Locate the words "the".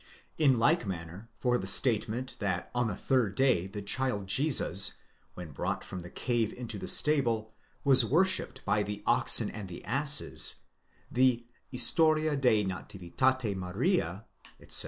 1.59-1.67, 2.87-2.95, 3.67-3.83, 6.01-6.09, 6.79-6.87, 8.81-9.03, 9.67-9.85, 11.11-11.45